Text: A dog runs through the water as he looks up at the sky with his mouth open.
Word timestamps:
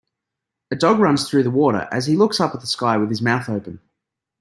A 0.71 0.75
dog 0.75 0.97
runs 0.97 1.29
through 1.29 1.43
the 1.43 1.51
water 1.51 1.87
as 1.91 2.07
he 2.07 2.15
looks 2.17 2.39
up 2.39 2.55
at 2.55 2.61
the 2.61 2.65
sky 2.65 2.97
with 2.97 3.09
his 3.09 3.21
mouth 3.21 3.47
open. 3.47 3.79